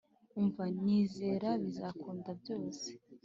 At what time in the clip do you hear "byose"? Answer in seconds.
2.41-2.87